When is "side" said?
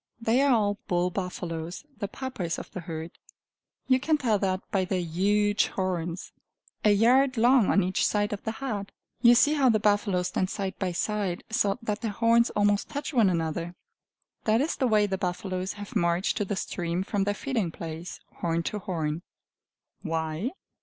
8.07-8.33, 10.49-10.73, 10.91-11.43